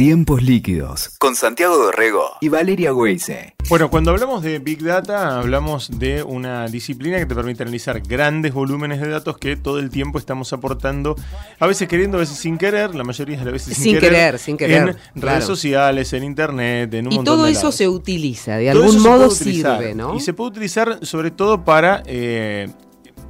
[0.00, 3.54] Tiempos líquidos con Santiago Dorrego y Valeria Weise.
[3.68, 8.54] Bueno, cuando hablamos de Big Data, hablamos de una disciplina que te permite analizar grandes
[8.54, 11.16] volúmenes de datos que todo el tiempo estamos aportando,
[11.58, 14.38] a veces queriendo, a veces sin querer, la mayoría de las veces sin, Sin querer,
[14.38, 15.36] sin querer, en claro.
[15.36, 17.74] redes sociales, en internet, en un Y montón todo de eso lados.
[17.74, 20.14] se utiliza, de Todo algún eso modo sirve, ¿no?
[20.16, 22.70] Y se puede utilizar sobre todo para eh,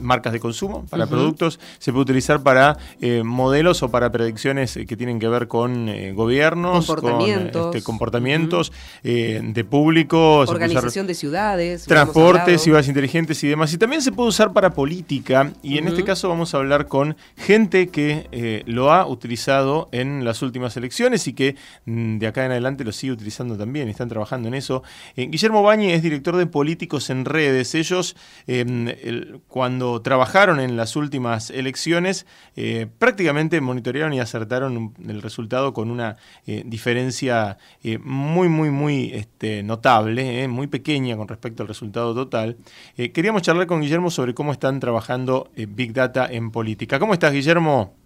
[0.00, 4.96] marcas de consumo, para productos, se puede utilizar para eh, modelos o para predicciones que
[4.96, 7.62] tienen que ver con eh, gobiernos, Comportamientos.
[7.66, 11.84] con este, comportamientos eh, de público, Organización de ciudades.
[11.84, 13.72] transportes, ciudades inteligentes y demás.
[13.72, 15.52] Y también se puede usar para política.
[15.62, 20.42] Y en este caso vamos a hablar con gente que lo ha utilizado en las
[20.42, 21.56] últimas elecciones y que
[21.86, 23.88] mm, de acá en adelante lo sigue utilizando también.
[23.88, 24.82] Están trabajando en eso.
[25.16, 27.74] Guillermo Bañi es director de Políticos en Redes.
[27.74, 35.72] Ellos, el- cuando trabajaron en las últimas elecciones, eh, prácticamente monitorearon y acertaron el resultado
[35.72, 41.68] con una eh, diferencia eh, muy, muy, muy este, notable, muy pequeña con respecto al
[41.68, 42.56] resultado total.
[42.96, 46.98] Queríamos charlar con Guillermo sobre cómo están trabajando Big Data en política.
[46.98, 47.99] ¿Cómo estás, Guillermo?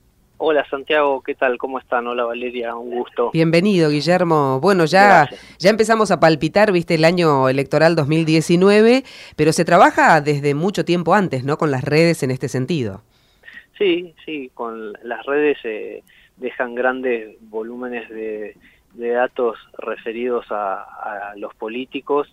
[0.47, 1.57] Hola Santiago, ¿qué tal?
[1.57, 2.07] ¿Cómo están?
[2.07, 3.31] Hola Valeria, un gusto.
[3.33, 4.61] Bienvenido, Guillermo.
[4.61, 5.57] Bueno, ya, Gracias.
[5.59, 9.05] ya empezamos a palpitar, viste, el año electoral 2019,
[9.37, 11.57] pero se trabaja desde mucho tiempo antes, ¿no?
[11.57, 13.01] Con las redes en este sentido.
[13.79, 16.03] Sí, sí, con las redes eh,
[16.37, 18.55] dejan grandes volúmenes de,
[18.93, 20.75] de datos referidos a,
[21.31, 22.29] a los políticos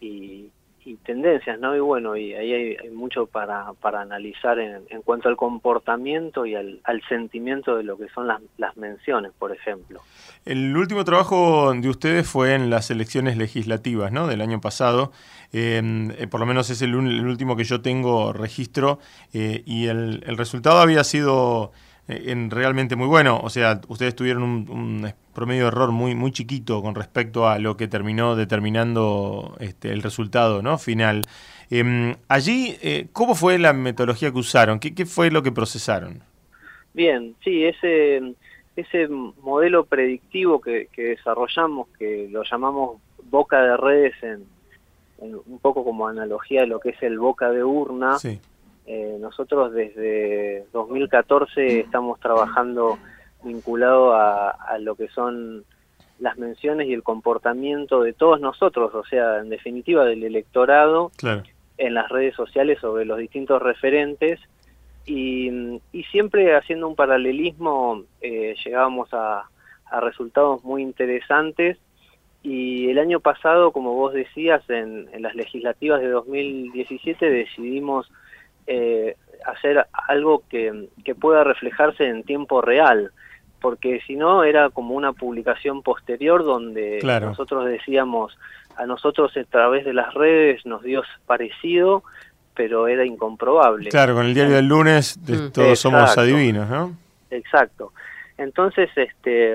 [0.00, 0.50] y,
[0.84, 1.74] y tendencias, ¿no?
[1.74, 6.54] Y bueno, y ahí hay, mucho para, para analizar en, en cuanto al comportamiento y
[6.54, 10.00] al, sentimiento de lo que son las, las menciones, por ejemplo.
[10.44, 14.26] El último trabajo de ustedes fue en las elecciones legislativas ¿no?
[14.26, 15.12] del año pasado.
[15.52, 15.80] Eh,
[16.18, 18.98] eh, por lo menos es el, el último que yo tengo registro
[19.32, 21.72] eh, y el, el resultado había sido
[22.08, 23.40] en realmente muy bueno.
[23.42, 27.58] O sea, ustedes tuvieron un, un promedio de error muy, muy chiquito con respecto a
[27.58, 30.78] lo que terminó determinando este, el resultado ¿no?
[30.78, 31.22] final.
[31.70, 34.78] Eh, allí, eh, ¿cómo fue la metodología que usaron?
[34.78, 36.22] ¿Qué, qué fue lo que procesaron?
[36.92, 38.34] Bien, sí, ese,
[38.76, 43.00] ese modelo predictivo que, que desarrollamos, que lo llamamos
[43.30, 44.44] boca de redes, en,
[45.18, 48.38] en un poco como analogía de lo que es el boca de urna, Sí.
[48.86, 52.98] Eh, nosotros desde 2014 estamos trabajando
[53.42, 55.64] vinculado a, a lo que son
[56.18, 61.42] las menciones y el comportamiento de todos nosotros, o sea, en definitiva del electorado, Claro.
[61.76, 64.40] en las redes sociales sobre los distintos referentes
[65.06, 69.44] y, y siempre haciendo un paralelismo eh, llegábamos a,
[69.90, 71.78] a resultados muy interesantes
[72.42, 78.10] y el año pasado, como vos decías, en, en las legislativas de 2017 decidimos
[78.66, 79.16] eh,
[79.46, 83.10] hacer algo que, que pueda reflejarse en tiempo real,
[83.60, 87.26] porque si no era como una publicación posterior donde Claro.
[87.28, 88.36] nosotros decíamos
[88.76, 92.02] a nosotros a través de las redes nos dio parecido,
[92.54, 93.88] pero era incomprobable.
[93.90, 95.52] Claro, con el diario del lunes de- Mm.
[95.52, 96.20] todos somos Exacto.
[96.22, 96.92] adivinos, ¿no?
[97.30, 97.92] Exacto.
[98.36, 99.54] Entonces, este,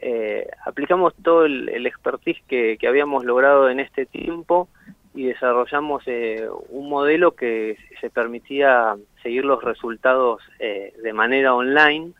[0.00, 4.68] eh, aplicamos todo el, el expertise que, que habíamos logrado en este tiempo
[5.14, 12.12] y desarrollamos eh, un modelo que se permitía seguir los resultados eh, de manera online.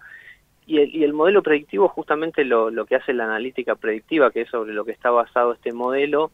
[0.67, 4.51] Y el, y el modelo predictivo, justamente lo, que hace la analítica predictiva, que es
[4.51, 6.31] sobre lo que está basado este modelo,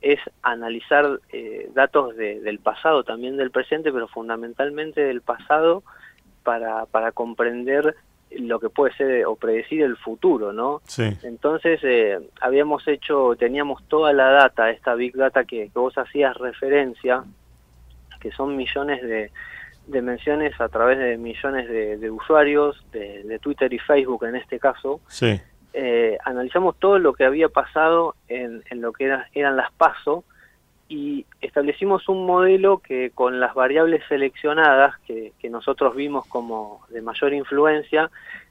[0.00, 5.82] es analizar eh, datos de- del pasado, también del presente, pero fundamentalmente del pasado,
[6.42, 7.94] para, para comprender
[8.38, 10.80] lo que puede ser o predecir el futuro, ¿no?
[10.86, 11.04] Sí.
[11.22, 16.36] Entonces, eh, habíamos hecho, teníamos toda la data, esta Big Data que, que vos hacías
[16.36, 17.24] referencia,
[18.20, 19.30] que son millones de,
[19.86, 24.36] de menciones a través de millones de, de usuarios, de, de Twitter y Facebook en
[24.36, 25.40] este caso, Sí.
[25.72, 30.24] eh, analizamos todo lo que había pasado en, en lo que era- eran las PASO
[30.90, 37.32] y establecimos un modelo que con las variables seleccionadas que, nosotros vimos como de mayor
[37.32, 38.10] influencia,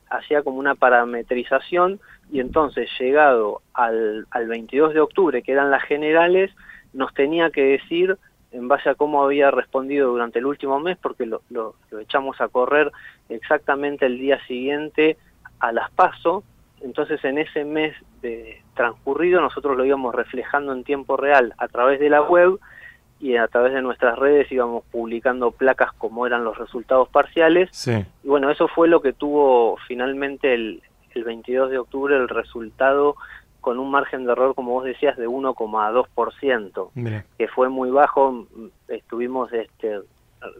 [0.09, 1.99] hacía como una parametrización
[2.31, 6.51] y entonces llegado al, al 22 de octubre, que eran las generales,
[6.93, 8.17] nos tenía que decir
[8.51, 12.39] en base a cómo había respondido durante el último mes, porque lo, lo- lo echamos
[12.41, 12.91] a correr
[13.27, 15.17] exactamente el día siguiente
[15.59, 16.43] a las PASO,
[16.81, 21.99] entonces en ese mes de transcurrido nosotros lo íbamos reflejando en tiempo real a través
[21.99, 22.59] de la web
[23.19, 28.05] y a través de nuestras redes íbamos publicando placas como eran los resultados parciales Sí.
[28.23, 30.81] y bueno, eso fue lo que tuvo finalmente el,
[31.15, 33.15] el 22 de octubre el resultado
[33.61, 37.25] con un margen de error, como vos decías, de 1,2%, Mira.
[37.37, 38.47] que fue muy bajo.
[38.87, 39.99] Estuvimos este,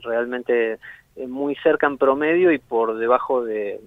[0.04, 0.80] realmente
[1.28, 3.80] muy cerca en promedio y por debajo de,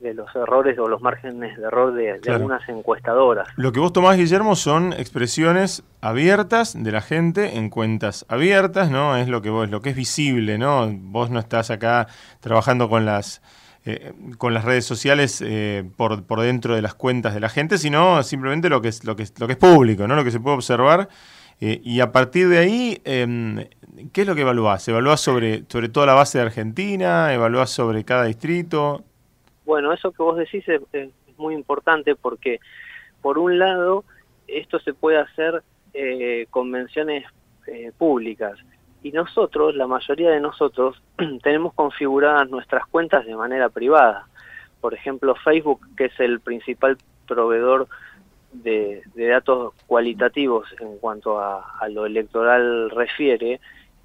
[0.00, 3.48] los errores o los márgenes de error de, algunas encuestadoras.
[3.56, 9.16] Lo que vos tomás, Guillermo, son expresiones abiertas de la gente en cuentas abiertas, ¿no?
[9.16, 10.90] Es lo que vos, lo que es visible, ¿no?
[10.92, 12.08] Vos no estás acá
[12.40, 13.42] trabajando con las
[13.84, 17.78] eh, con las redes sociales eh, por, por dentro de las cuentas de la gente,
[17.78, 20.16] sino simplemente lo que es lo que es, lo que es público, ¿no?
[20.16, 21.08] Lo que se puede observar
[21.64, 23.64] y a partir de ahí em,
[24.12, 24.86] ¿qué es lo que evalúas?
[24.88, 27.32] ¿Evalúas sobre, sobre toda la base de Argentina?
[27.32, 29.02] ¿Evalúas sobre cada distrito?
[29.64, 32.60] Bueno, eso que vos decís es, muy importante porque,
[33.20, 34.04] por un lado,
[34.46, 35.62] esto se puede hacer
[35.94, 37.24] eh, convenciones
[37.66, 38.58] eh, públicas
[39.02, 41.02] y nosotros, la mayoría de nosotros,
[41.42, 44.26] tenemos configuradas nuestras cuentas de manera privada.
[44.80, 46.96] Por ejemplo, Facebook, que es el principal
[47.26, 47.88] proveedor
[48.52, 53.60] de, datos cualitativos en cuanto a, lo electoral refiere,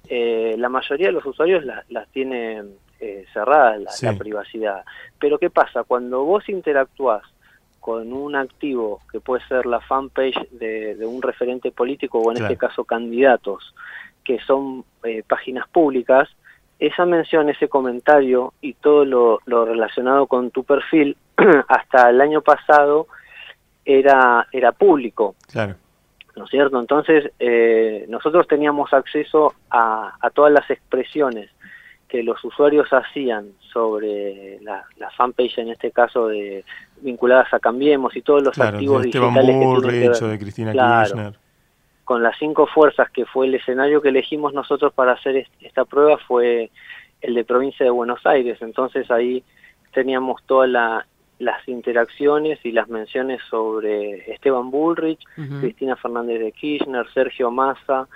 [0.08, 2.62] eh, la mayoría de los usuarios las tiene
[3.00, 4.84] eh, cerradas la, privacidad.
[5.18, 5.84] Pero ¿qué pasa?
[5.84, 7.22] Cuando vos interactúas
[7.78, 12.56] con un activo que puede ser la fanpage de, un referente político o en este
[12.56, 13.74] caso candidatos,
[14.24, 16.28] que son eh, páginas públicas,
[16.78, 21.16] esa mención, ese comentario y todo lo, lo relacionado con tu perfil,
[21.68, 23.06] hasta el año pasado
[23.84, 25.34] era, era público.
[25.50, 25.76] Claro.
[26.38, 26.80] ¿No es cierto?
[26.80, 31.50] Entonces, eh, nosotros teníamos acceso a, todas las expresiones
[32.08, 34.86] que los usuarios hacían sobre la,
[35.16, 36.64] fanpage, en este caso, de
[37.02, 39.56] vinculadas a Cambiemos y todos los activos digitales
[40.18, 41.34] que de Cristina Kirchner.
[42.04, 46.16] Con las cinco fuerzas, que fue el escenario que elegimos nosotros para hacer esta prueba,
[46.26, 46.70] fue
[47.20, 48.56] el de provincia de Buenos Aires.
[48.62, 49.44] Entonces ahí
[49.92, 51.06] teníamos toda la
[51.38, 55.22] las interacciones y las menciones sobre Esteban Bullrich,
[55.60, 58.08] Cristina Fernández de Kirchner, Sergio Massa,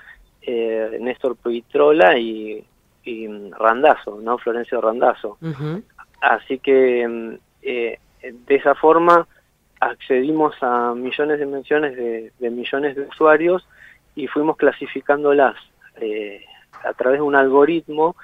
[0.43, 2.65] eh, Néstor Pitrola y,
[3.05, 4.39] y, Randazo, ¿no?
[4.39, 5.39] Florencio Randazo.
[6.21, 9.27] Así que mm, eh, de esa forma
[9.81, 13.67] accedimos a millones de menciones de, millones de usuarios
[14.15, 15.57] y fuimos clasificándolas
[16.01, 16.45] eh,
[16.85, 18.17] a través de un algoritmo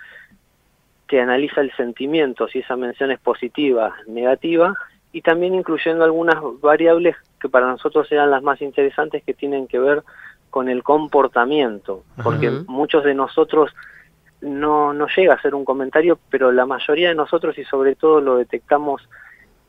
[1.09, 4.75] que analiza el sentimiento, si esa mención es positiva, negativa,
[5.11, 9.79] y también incluyendo algunas variables que para nosotros eran las más interesantes que tienen que
[9.79, 10.03] ver
[10.51, 13.75] con el comportamiento, porque muchos de nosotros
[14.41, 18.21] no, no llega a ser un comentario, pero la mayoría de nosotros y sobre todo
[18.21, 19.09] lo detectamos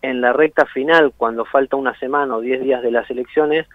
[0.02, 3.68] en la recta final, cuando falta una semana o diez días de las elecciones,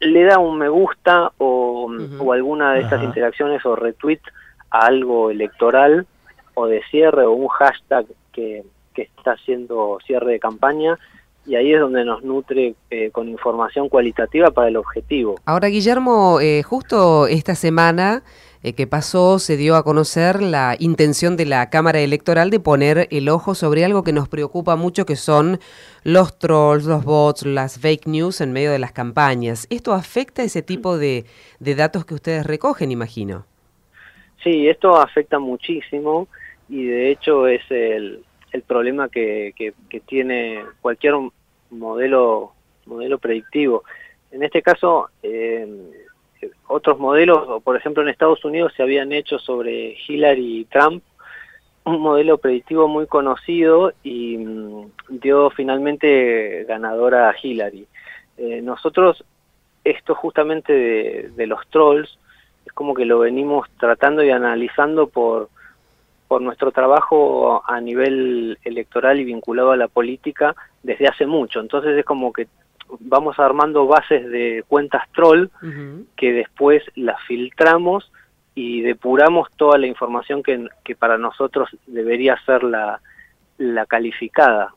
[0.00, 4.20] le da un me gusta o, o alguna de estas interacciones o retweet
[4.70, 6.06] a algo electoral
[6.54, 8.64] o de cierre o un hashtag que,
[8.94, 10.98] que está haciendo cierre de campaña
[11.44, 15.36] y ahí es donde nos nutre eh, con información cualitativa para el objetivo.
[15.44, 18.22] Ahora, Guillermo, eh, justo esta semana
[18.62, 23.08] eh, que pasó se dio a conocer la intención de la Cámara Electoral de poner
[23.10, 25.58] el ojo sobre algo que nos preocupa mucho, que son
[26.04, 29.66] los trolls, los bots, las fake news en medio de las campañas.
[29.68, 31.24] ¿Esto afecta ese tipo de,
[31.58, 33.46] de datos que ustedes recogen, imagino?
[34.44, 36.28] Sí, esto afecta muchísimo
[36.68, 41.14] y de hecho es el, el problema que, que, tiene cualquier
[41.70, 42.52] modelo
[42.86, 43.84] modelo predictivo.
[44.30, 45.66] En este caso, eh,
[46.66, 51.02] otros modelos, por ejemplo en Estados Unidos se habían hecho sobre Hillary y Trump,
[51.84, 57.86] un modelo predictivo muy conocido y mm, dio finalmente ganadora a Hillary.
[58.36, 59.24] Eh, nosotros,
[59.84, 62.18] esto justamente de los trolls,
[62.64, 65.48] es como que lo venimos tratando y analizando por
[66.32, 71.60] por nuestro trabajo a nivel electoral y vinculado a la política desde hace mucho.
[71.60, 72.48] Entonces es como que
[73.00, 75.48] vamos armando bases de cuentas troll
[76.16, 78.10] que después las filtramos
[78.54, 83.02] y depuramos toda la información que, que para nosotros debería ser la,
[83.58, 84.72] la calificada.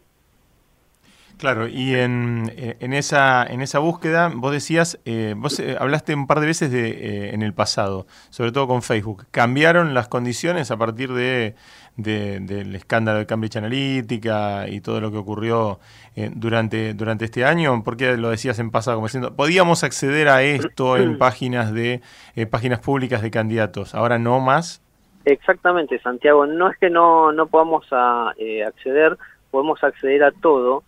[1.37, 6.15] Claro, y en, eh, en, esa, en esa búsqueda vos decías, eh, vos eh, hablaste
[6.15, 9.25] un par de veces de, en el pasado, sobre todo con Facebook.
[9.31, 11.55] ¿Cambiaron las condiciones a partir de,
[11.97, 15.79] del escándalo de Cambridge Analytica y todo lo que ocurrió
[16.15, 17.83] durante, durante este año?
[17.83, 22.01] ¿Por qué lo decías en pasado como diciendo, podíamos acceder a esto en páginas, de,
[22.49, 24.81] páginas públicas de candidatos, ahora no más?
[25.25, 26.45] Exactamente, Santiago.
[26.45, 28.29] No es que no, no podamos a,
[28.65, 29.17] acceder,
[29.51, 30.83] podemos acceder a todo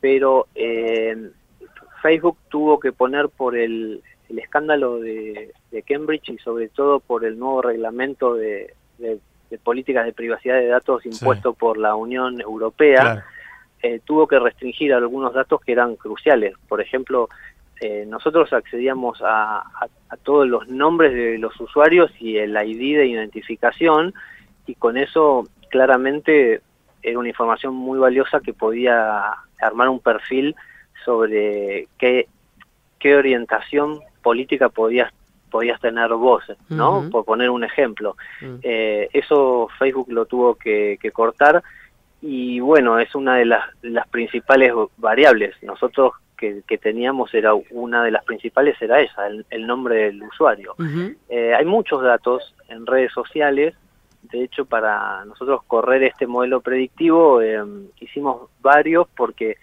[0.00, 1.30] pero eh,
[2.02, 5.52] Facebook tuvo que poner por el, escándalo de,
[5.86, 8.74] Cambridge y sobre todo por el nuevo reglamento de,
[9.62, 13.24] políticas de privacidad de datos impuesto por la Unión Europea,
[13.82, 16.54] eh, tuvo que restringir algunos datos que eran cruciales.
[16.68, 17.28] Por ejemplo,
[17.80, 19.62] eh, nosotros accedíamos a,
[20.24, 24.14] todos los nombres de los usuarios y el ID de identificación
[24.66, 26.60] y con eso claramente
[27.02, 30.54] era una información muy valiosa que podía armar un perfil
[31.04, 32.28] sobre qué,
[32.98, 35.12] qué orientación política podías
[35.48, 37.08] podías tener vos, ¿no?
[37.10, 38.16] Por poner un ejemplo.
[38.40, 38.56] Mm.
[38.62, 41.62] Eh, eso Facebook lo tuvo que, cortar
[42.20, 45.54] y bueno, es una de las, las principales variables.
[45.62, 50.74] Nosotros que, teníamos era una de las principales era esa, el, nombre del usuario.
[51.28, 53.74] Eh, hay muchos datos en redes sociales
[54.22, 57.62] de hecho, para nosotros correr este modelo predictivo eh,
[58.00, 59.56] hicimos varios porque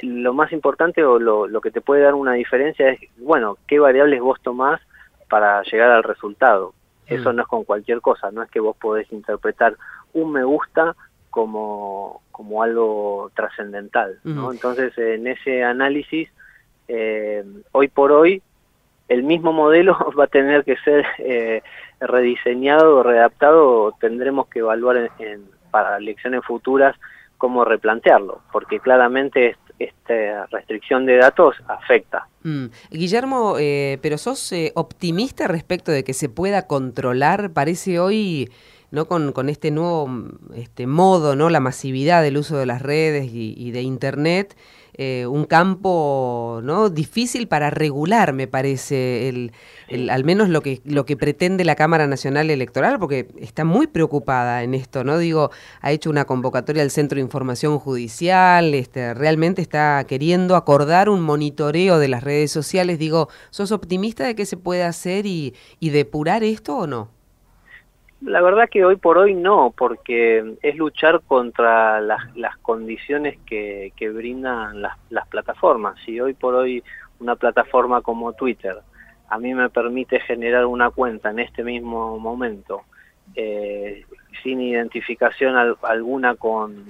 [0.00, 4.20] lo más importante o lo, que te puede dar una diferencia es, bueno, qué variables
[4.20, 4.80] vos tomás
[5.28, 6.74] para llegar al resultado.
[7.06, 7.36] Eso mm.
[7.36, 9.76] no es con cualquier cosa, no es que vos podés interpretar
[10.12, 10.94] un me gusta
[11.30, 14.18] como, como algo trascendental.
[14.24, 14.52] ¿no?
[14.52, 16.32] Entonces, en ese análisis,
[16.88, 18.42] eh, hoy por hoy,
[19.08, 21.62] el mismo modelo va a tener que ser eh,
[22.00, 26.96] rediseñado o readaptado, tendremos que evaluar en, para elecciones futuras
[27.38, 32.28] cómo replantearlo, porque claramente esta restricción de datos afecta.
[32.42, 32.66] Mm.
[32.90, 38.50] Guillermo, eh, pero sos eh, optimista respecto de que se pueda controlar, parece hoy...
[38.90, 39.06] ¿no?
[39.06, 40.08] Con, con, este nuevo
[40.54, 41.50] este modo, ¿no?
[41.50, 44.54] la masividad del uso de las redes y, y de Internet,
[44.96, 46.88] eh, un campo ¿no?
[46.88, 49.52] difícil para regular, me parece, el,
[50.08, 54.62] al menos lo que, lo que pretende la Cámara Nacional Electoral, porque está muy preocupada
[54.62, 55.18] en esto, ¿no?
[55.18, 61.08] Digo, ha hecho una convocatoria al Centro de Información Judicial, este, realmente está queriendo acordar
[61.08, 62.98] un monitoreo de las redes sociales.
[62.98, 67.10] Digo, ¿sos optimista de que se puede hacer y, y depurar esto o no?
[68.22, 73.92] La verdad que hoy por hoy no, porque es luchar contra las, las condiciones que,
[73.96, 75.98] que brindan las, las plataformas.
[76.04, 76.82] Si hoy por hoy
[77.20, 78.78] una plataforma como Twitter
[79.28, 82.82] a mí me permite generar una cuenta en este mismo momento
[83.34, 84.04] eh,
[84.42, 86.84] sin identificación alguna con,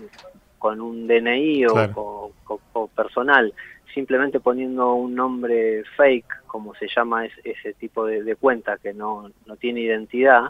[0.58, 2.32] con un DNI o,
[2.72, 3.52] o, personal,
[3.94, 9.30] simplemente poniendo un nombre fake, como se llama ese tipo de, de cuenta que no,
[9.46, 10.48] no tiene identidad,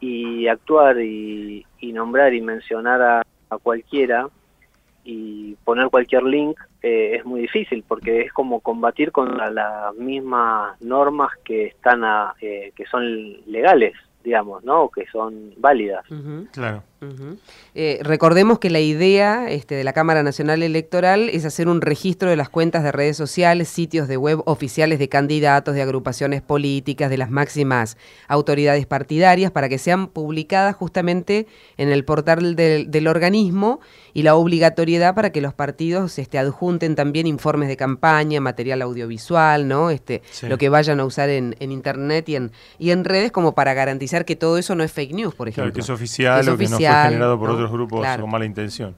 [0.00, 3.22] y actuar y, nombrar y mencionar a,
[3.62, 4.28] cualquiera
[5.04, 10.78] y poner cualquier link eh, es muy difícil porque es como combatir con las mismas
[10.82, 12.02] normas que están
[12.40, 13.04] eh, que son
[13.46, 13.94] legales
[14.26, 14.88] digamos, ¿no?
[14.88, 16.04] Que son válidas.
[16.50, 16.82] Claro.
[17.74, 22.30] Eh, recordemos que la idea este, de la Cámara Nacional Electoral es hacer un registro
[22.30, 27.10] de las cuentas de redes sociales, sitios de web oficiales de candidatos, de agrupaciones políticas,
[27.10, 27.98] de las máximas
[28.28, 33.80] autoridades partidarias, para que sean publicadas justamente en el portal del, organismo
[34.14, 39.68] y la obligatoriedad para que los partidos este, adjunten también informes de campaña, material audiovisual,
[39.68, 39.90] ¿no?
[39.90, 43.74] Este, Lo que vayan a usar en, Internet y en, y en redes como para
[43.74, 45.72] garantizar que todo eso no es fake news, por ejemplo.
[45.72, 48.94] que es oficial o que no fue generado por otros grupos con mala intención.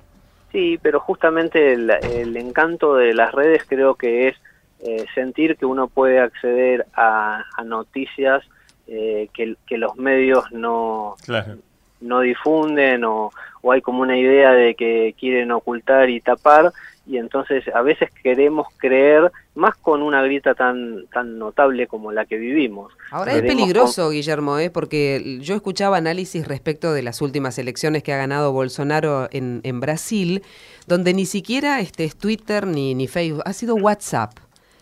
[0.52, 4.37] Sí, pero justamente el, encanto de las redes creo que es
[4.80, 8.42] eh, sentir que uno puede acceder a, noticias
[8.87, 11.16] eh, que, los medios no,
[12.00, 13.30] no difunden o,
[13.61, 16.73] o hay como una idea de que quieren ocultar y tapar
[17.09, 22.27] y entonces a veces queremos creer más con una grieta tan tan notable como la
[22.27, 22.93] que vivimos.
[23.11, 24.71] Ahora es peligroso, Guillermo, ¿eh?
[24.71, 29.81] porque yo escuchaba análisis respecto de las últimas elecciones que ha ganado Bolsonaro en, en
[29.81, 30.43] Brasil,
[30.87, 34.33] donde ni siquiera este es Twitter ni, ni Facebook, ha sido WhatsApp.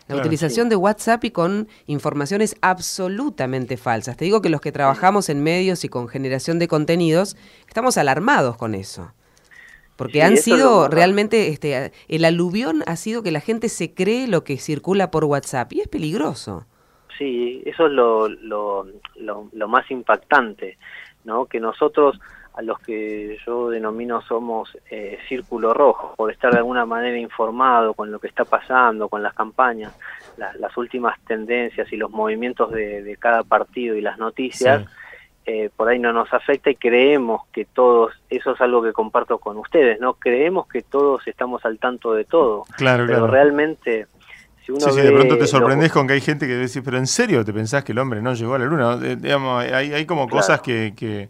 [0.09, 4.17] La utilización de WhatsApp y con informaciones absolutamente falsas.
[4.17, 8.57] Te digo que los que trabajamos en medios y con generación de contenidos estamos alarmados
[8.57, 9.13] con eso.
[9.97, 14.45] Porque han sido realmente, este, el aluvión ha sido que la gente se cree lo
[14.45, 16.67] que circula por WhatsApp y es peligroso.
[17.19, 18.87] Sí, eso es lo, lo,
[19.17, 20.77] lo, más impactante,
[21.25, 21.47] ¿no?
[21.47, 22.21] Que nosotros,
[22.55, 27.95] a los que yo denomino somos eh, círculo rojo, por estar de alguna manera informado
[27.95, 29.97] con lo que está pasando, con las campañas,
[30.37, 34.85] las últimas tendencias y los movimientos de, cada partido y las noticias,
[35.49, 39.39] eh, por ahí no nos afecta y creemos que todos, eso es algo que comparto
[39.39, 40.15] con ustedes, ¿no?
[40.15, 42.65] Creemos que todos estamos al tanto de todo.
[42.77, 44.09] Claro, pero realmente,
[44.65, 46.99] si uno sí, sí, de pronto te sorprendes con que hay gente que dice, pero
[46.99, 48.99] ¿en serio te pensás que el hombre no llegó a la luna?
[49.01, 50.95] Eh, digamos, hay, hay como cosas que...
[50.97, 51.29] que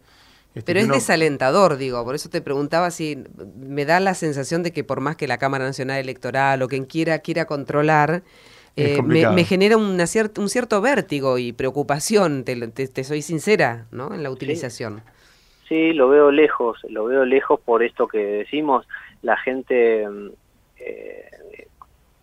[0.54, 3.22] este, pero es desalentador, digo, por eso te preguntaba si
[3.58, 6.86] me da la sensación de que por más que la Cámara Nacional Electoral o quien
[6.86, 8.22] quiera quiera controlar,
[8.76, 10.04] eh, me, genera una
[10.36, 14.12] un cierto vértigo y preocupación, te, soy sincera, ¿no?
[14.12, 15.02] En la utilización.
[15.66, 15.94] Sí.
[15.94, 18.86] lo veo lejos, lo veo lejos por esto que decimos,
[19.22, 20.28] la gente, mm,
[20.78, 21.30] eh,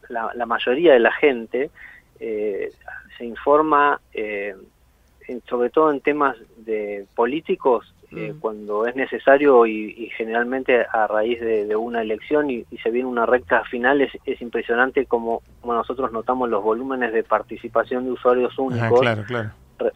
[0.10, 1.72] la, mayoría de la gente
[2.20, 2.72] eh,
[3.18, 4.00] se informa,
[5.50, 8.40] sobre todo en temas de políticos, eh, mm.
[8.40, 13.64] cuando es necesario y, generalmente a raíz de, una elección y, se viene una recta
[13.66, 19.06] final es, impresionante como, nosotros notamos los volúmenes de participación de usuarios únicos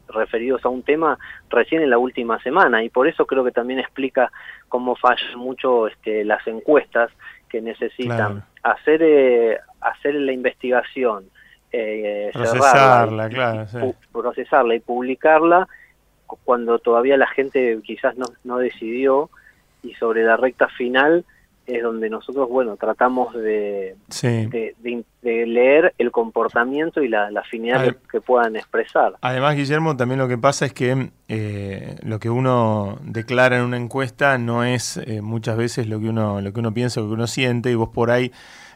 [0.09, 1.17] referidos a un tema
[1.50, 2.83] recién en la última semana.
[2.83, 4.31] Y por eso creo que también explica
[4.67, 7.12] cómo fallan mucho este, las encuestas
[7.50, 11.25] que necesitan hacer eh, hacer la investigación
[11.71, 13.65] eh, procesarla, claro,
[14.12, 15.67] procesarla y publicarla
[16.43, 19.29] cuando todavía la gente quizás no, no decidió
[19.84, 21.25] y sobre la recta final
[21.67, 28.55] es donde nosotros, bueno, tratamos de, de, leer el comportamiento y la, afinidad que, puedan
[28.55, 29.15] expresar.
[29.19, 33.75] Además, Guillermo, también lo que pasa es que eh, lo que uno declara en una
[33.75, 37.13] encuesta no es eh, muchas veces lo que uno lo que uno piensa, lo que
[37.13, 38.31] uno siente, y vos por ahí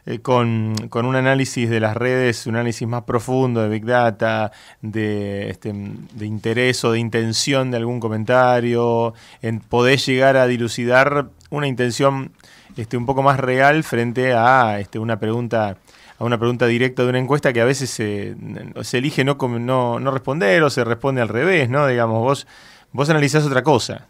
[0.05, 5.50] eh, con, un análisis de las redes, un análisis más profundo de Big Data, de,
[5.50, 11.67] este, de interés o de intención de algún comentario, en, podés llegar a dilucidar una
[11.67, 12.31] intención
[12.77, 15.77] este, un poco más real frente a este, una pregunta
[16.17, 18.36] a una pregunta directa de una encuesta que a veces se,
[18.84, 21.88] se elige no, no, no responder o se responde al revés, ¿no?
[21.88, 22.48] Digamos, vos,
[22.91, 24.08] vos analizás otra cosa.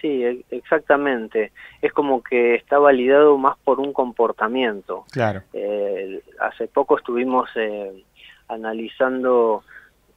[0.00, 1.52] Sí, e, exactamente.
[1.82, 5.04] Es como que está validado más por un comportamiento.
[5.10, 5.42] Claro.
[5.52, 8.04] Eh, hace poco estuvimos eh,
[8.48, 9.62] analizando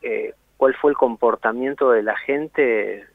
[0.02, 3.06] eh, cuál fue el comportamiento de la gente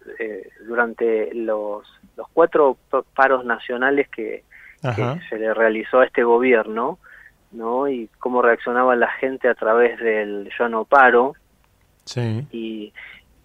[0.67, 2.77] durante los, los cuatro
[3.15, 4.45] paros nacionales que,
[5.29, 6.99] se le realizó a este gobierno,
[7.51, 7.89] ¿no?
[7.89, 11.35] Y cómo reaccionaba la gente a través del yo no paro.
[12.05, 12.47] Sí.
[12.53, 12.93] Y,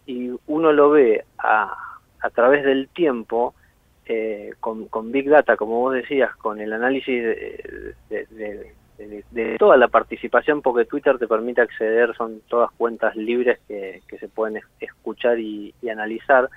[0.06, 1.93] y uno lo ve a
[2.24, 3.53] a través del tiempo,
[4.06, 7.22] eh, con, Big Data, como vos decías, con el análisis
[8.10, 8.74] de,
[9.60, 14.62] toda la participación, porque Twitter te permite acceder, son todas cuentas libres que, se pueden
[14.80, 16.50] escuchar y, analizar.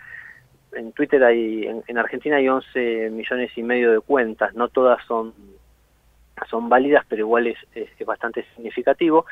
[0.72, 5.34] En Twitter hay, en, Argentina hay 11 millones y medio de cuentas, no todas son,
[6.48, 9.26] son válidas, pero igual es, es, bastante significativo.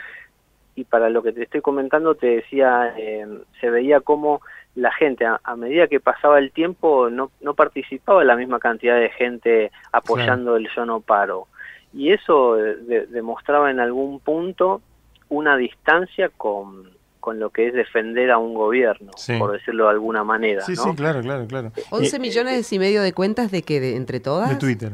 [0.76, 3.26] Y para lo que te estoy comentando, te decía, eh,
[3.60, 4.40] se veía como
[4.74, 9.10] la gente a, medida que pasaba el tiempo no, no participaba la misma cantidad de
[9.10, 11.46] gente apoyando el yo no paro.
[11.92, 14.82] Y eso eh, demostraba en algún punto
[15.28, 20.24] una distancia con, con lo que es defender a un gobierno, por decirlo de alguna
[20.24, 20.60] manera.
[20.62, 21.72] Sí, sí, claro, claro, claro.
[21.90, 24.50] 11 millones y medio de cuentas de que de, entre todas.
[24.50, 24.92] De Twitter.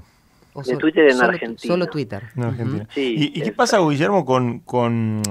[0.64, 1.74] de Twitter en Argentina.
[1.74, 2.22] Solo Twitter.
[2.94, 5.22] ¿Y, qué pasa, Guillermo, con, con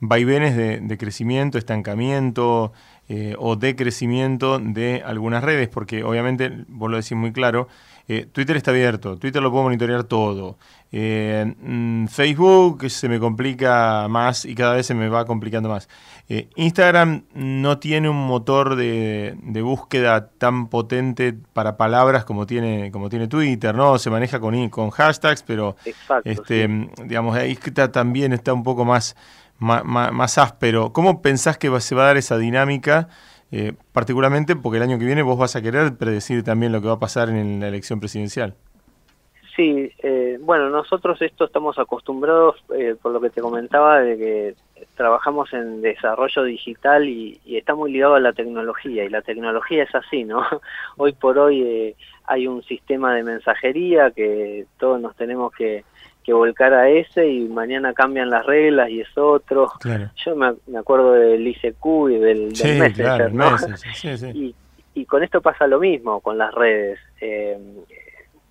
[0.00, 2.72] vaivenes de, de crecimiento, estancamiento,
[3.12, 7.66] eh, o de crecimiento de algunas redes, porque obviamente, vos lo decís muy claro,
[8.06, 10.58] eh, Twitter está abierto, Twitter lo puedo monitorear todo.
[10.92, 15.88] Eh, mm, Facebook se me complica más y cada vez se me va complicando más.
[16.54, 23.26] Instagram no tiene un motor de, búsqueda tan potente para palabras como tiene, como tiene
[23.26, 23.98] Twitter, ¿no?
[23.98, 25.74] Se maneja con, con hashtags, pero
[26.22, 26.68] este,
[27.04, 27.58] digamos, ahí
[27.90, 29.16] también está un poco más
[29.60, 30.92] más, áspero.
[30.92, 33.08] ¿Cómo pensás que se va a dar esa dinámica?
[33.52, 36.86] Eh, particularmente porque el año que viene vos vas a querer predecir también lo que
[36.86, 38.54] va a pasar en la elección presidencial.
[39.56, 44.54] Sí, eh, bueno, nosotros esto estamos acostumbrados, eh, por lo que te comentaba, de que
[44.96, 49.82] trabajamos en desarrollo digital y, y, está muy ligado a la tecnología, y la tecnología
[49.82, 50.42] es así, ¿no?
[50.96, 51.94] Hoy por hoy
[52.24, 55.84] hay un sistema de mensajería que todos nos tenemos que,
[56.30, 59.72] que volcar a ese y mañana cambian las reglas y es otro.
[60.24, 63.32] Yo me, acuerdo del ICQ y del, Messenger,
[64.36, 64.54] Y,
[64.94, 67.00] y, con esto pasa lo mismo con las redes.
[67.20, 67.58] Eh,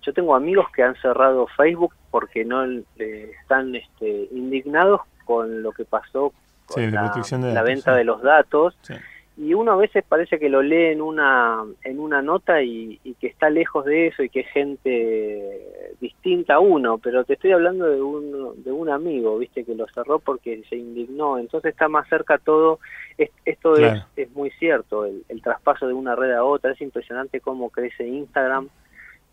[0.02, 2.64] yo tengo amigos que han cerrado Facebook porque no
[2.98, 6.34] están este, indignados con lo que pasó
[6.66, 8.76] con la, venta de los datos
[9.36, 13.26] y uno a veces parece que lo lee en una en una nota y, que
[13.26, 17.86] está lejos de eso y que es gente distinta a uno pero te estoy hablando
[17.86, 21.38] de un de un amigo viste que lo cerró porque se indignó.
[21.38, 22.78] Entonces está más cerca todo.
[23.44, 26.72] Esto es, es muy cierto el, traspaso de una red a otra.
[26.72, 28.68] Es impresionante cómo crece Instagram.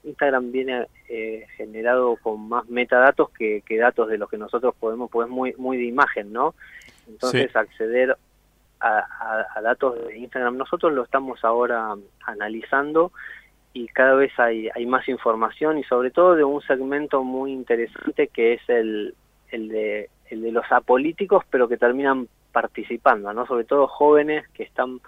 [0.04, 5.10] Instagram viene eh, generado con más metadatos que, que datos de los que nosotros podemos
[5.12, 6.56] pues muy muy de imagen no
[7.08, 8.16] entonces acceder
[8.80, 10.58] a, datos de Instagram.
[10.58, 13.12] Nosotros lo estamos ahora analizando
[13.74, 18.28] y cada vez hay, hay más información y sobre todo de un segmento muy interesante
[18.28, 19.14] que es el,
[19.50, 23.46] el, de, el de los apolíticos pero que terminan participando, ¿no?
[23.46, 25.00] sobre todo jóvenes que están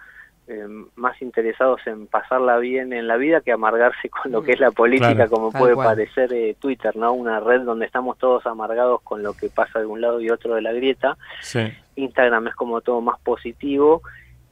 [0.51, 4.59] eh, más interesados en pasarla bien en la vida que amargarse con lo que es
[4.59, 7.13] la política, como puede parecer eh, Twitter, ¿no?
[7.13, 10.55] Una red donde estamos todos amargados con lo que pasa de un lado y otro
[10.55, 11.17] de la grieta.
[11.95, 14.01] Instagram es como todo más positivo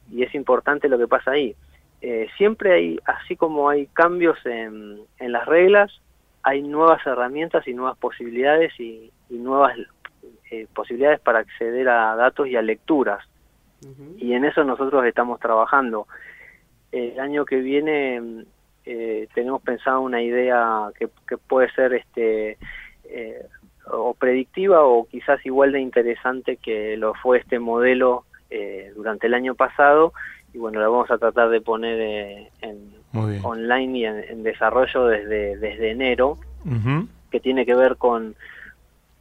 [0.08, 1.56] y es importante lo que pasa ahí.
[2.00, 5.90] eh, siempre hay, así como hay cambios en, en, las reglas,
[6.44, 9.76] hay nuevas herramientas y nuevas posibilidades y, nuevas
[10.50, 13.24] eh, posibilidades para acceder a datos y a lecturas.
[14.18, 16.06] Y en eso nosotros estamos trabajando.
[16.90, 18.44] El año que viene
[18.84, 22.58] eh, tenemos pensado una idea que, que puede ser este
[23.90, 28.24] o predictiva o quizás igual de interesante que lo fue este modelo
[28.96, 30.12] durante el año pasado.
[30.52, 32.98] Y bueno, la vamos a tratar de poner eh, en
[33.42, 36.38] online y en, desarrollo desde, desde enero,
[37.30, 38.34] que tiene que ver con,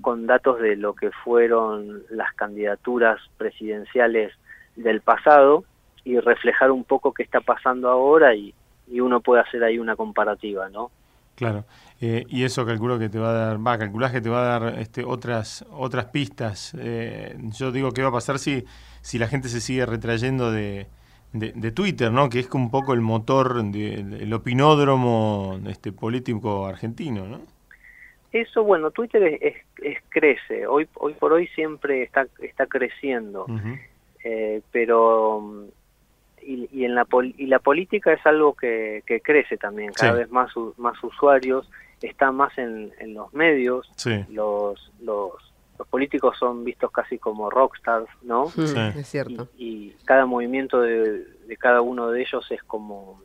[0.01, 4.33] con datos de lo que fueron las candidaturas presidenciales
[4.77, 5.65] del pasado
[6.05, 8.53] y reflejar un poco qué está pasando ahora y,
[8.87, 10.89] y uno puede hacer ahí una comparativa, ¿no?
[11.35, 11.65] Claro,
[12.01, 14.59] eh, y eso calculo que te va a dar, va, calculás que te va a
[14.59, 16.75] dar este, otras otras pistas.
[16.79, 18.63] Eh, yo digo, ¿qué va a pasar si,
[19.01, 20.87] si la gente se sigue retrayendo de,
[21.33, 22.29] de, Twitter, ¿no?
[22.29, 27.41] Que es un poco el motor, del opinódromo este, político argentino, ¿no?
[28.31, 30.65] Eso, bueno, Twitter es, es, crece.
[30.65, 33.45] Hoy, hoy por hoy siempre está, está creciendo.
[34.23, 35.67] Eh, pero
[36.41, 37.05] y, y, en la
[37.37, 41.69] y la política es algo que, que crece también cada vez más más usuarios
[42.01, 43.87] está más en, en los medios
[44.29, 45.33] los los
[45.77, 48.47] los políticos son vistos casi como rockstars, ¿no?
[48.47, 48.73] Sí.
[48.95, 49.47] Es cierto.
[49.57, 51.25] Y, cada movimiento de,
[51.59, 53.21] cada uno de ellos es como,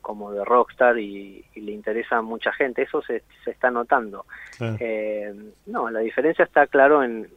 [0.00, 2.82] como de rockstar y, le interesa a mucha gente.
[2.82, 4.26] Eso se, se está notando.
[4.60, 5.32] Eh,
[5.66, 7.28] no, la diferencia está claro en,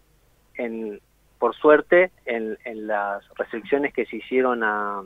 [0.56, 1.00] en
[1.45, 5.03] por suerte, en, en las restricciones que se hicieron a,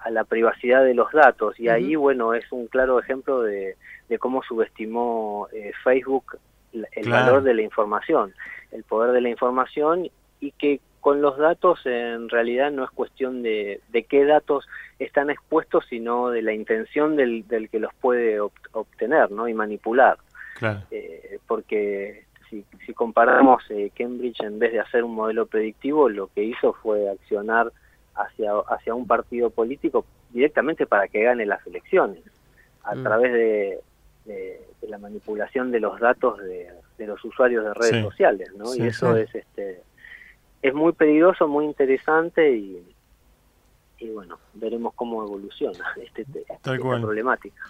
[0.00, 1.58] a la privacidad de los datos.
[1.58, 6.36] Y ahí, bueno, es un claro ejemplo de, de cómo subestimó eh, Facebook
[6.74, 8.34] el valor de la información
[8.70, 13.42] el poder de la información y que con los datos en realidad no es cuestión
[13.42, 18.40] de, de qué datos están expuestos, sino de la intención del, del que los puede
[18.40, 19.48] obtener ¿no?
[19.48, 20.18] y manipular.
[20.90, 26.26] Eh, porque si, si comparamos eh, Cambridge, en vez de hacer un modelo predictivo, lo
[26.28, 27.72] que hizo fue accionar
[28.14, 32.22] hacia, hacia un partido político directamente para que gane las elecciones,
[32.84, 33.02] a mm.
[33.02, 33.80] través de,
[34.26, 38.72] de, la manipulación de los datos de, los usuarios de redes sociales, ¿no?
[38.76, 39.82] y eso es este
[40.60, 42.94] es muy peligroso, muy interesante y,
[43.98, 47.60] y bueno, veremos cómo evoluciona este, esta problemática.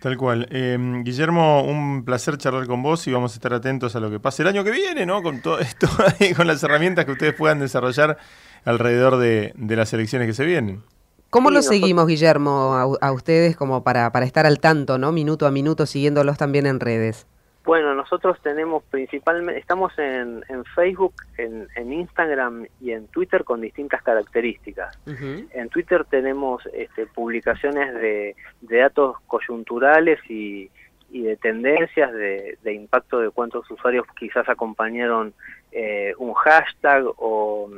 [0.00, 0.46] Tal cual.
[0.50, 4.20] Em, Guillermo, un placer charlar con vos y vamos a estar atentos a lo que
[4.20, 5.22] pase el año que viene, ¿no?
[5.22, 5.88] Con todo esto
[6.20, 8.18] y con las herramientas que ustedes puedan desarrollar
[8.64, 10.82] alrededor de, de las elecciones que se vienen.
[11.30, 15.12] ¿Cómo lo seguimos, Guillermo, a, ustedes como para, para estar al tanto, ¿no?
[15.12, 17.26] Minuto a minuto, siguiéndolos también en redes.
[17.68, 23.60] Bueno, nosotros tenemos principalmente, estamos en, en Facebook, en, en, Instagram y en Twitter con
[23.60, 24.98] distintas características.
[25.04, 30.70] En Twitter tenemos este, publicaciones de, de datos coyunturales y,
[31.10, 35.34] y de tendencias, de, de, impacto de cuántos usuarios quizás acompañaron
[35.70, 37.68] eh, un hashtag o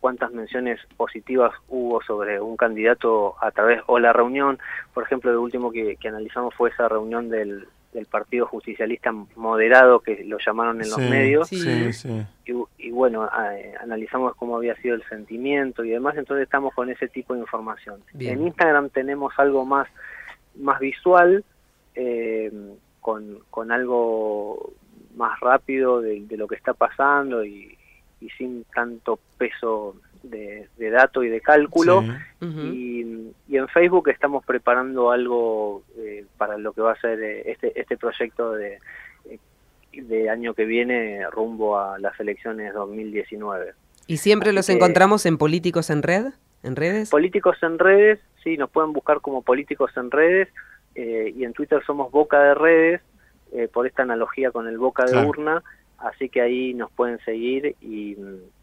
[0.00, 4.58] cuántas menciones positivas hubo sobre un candidato a través, o la reunión,
[4.94, 10.22] por ejemplo, lo último que, analizamos fue esa reunión del, del Partido Justicialista Moderado, que
[10.24, 11.50] lo llamaron en los medios,
[12.78, 13.28] Y, bueno,
[13.80, 18.00] analizamos cómo había sido el sentimiento y demás, entonces estamos con ese tipo de información.
[18.18, 19.88] En Instagram tenemos algo más,
[20.56, 21.42] más visual,
[21.94, 22.52] eh,
[23.00, 24.72] con, con algo
[25.16, 27.78] más rápido de, de, lo que está pasando y,
[28.20, 32.04] y sin tanto peso de, de dato y de cálculo.
[32.40, 37.80] y, en Facebook estamos preparando algo eh, para lo que va a ser eh, este,
[37.80, 38.78] este proyecto de,
[39.30, 39.38] eh,
[39.92, 43.72] de año que viene rumbo a las elecciones 2019.
[44.06, 46.26] ¿Y siempre los encontramos en Políticos en Red?
[46.62, 47.08] ¿En redes?
[47.08, 50.48] Políticos en redes, sí, nos pueden buscar como Políticos en redes
[50.94, 53.00] y en Twitter somos Boca de Redes,
[53.72, 55.62] por esta analogía con el Boca de Urna
[55.98, 58.16] así que ahí nos pueden seguir y,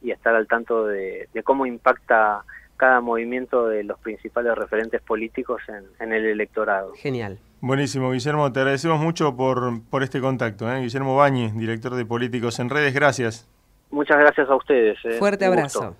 [0.03, 2.43] estar al tanto de, cómo impacta
[2.77, 5.61] cada movimiento de los principales referentes políticos
[5.99, 6.93] en, el electorado.
[6.95, 7.39] Genial.
[7.61, 10.69] Buenísimo, Guillermo, te agradecemos mucho por, por este contacto.
[10.71, 10.81] ¿eh?
[10.81, 13.47] Guillermo Bañi, director de Políticos en Redes, gracias.
[13.89, 14.97] Muchas gracias a ustedes.
[15.05, 15.13] ¿eh?
[15.19, 15.95] Fuerte abrazo.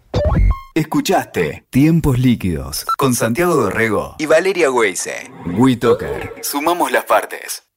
[0.76, 5.32] Escuchaste Tiempos Líquidos con Santiago Dorrego y Valeria Weise.
[5.46, 6.34] WeToker.
[6.42, 7.73] Sumamos las partes.